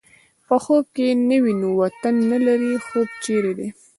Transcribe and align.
په 0.47 0.55
خوب 0.63 0.85
يې 1.03 1.09
نه 1.29 1.37
وینو 1.43 1.69
وطن 1.81 2.15
نه 2.31 2.37
لرې 2.45 2.73
خوب 2.87 3.09
چېرې 3.23 3.53
دی 3.59 3.67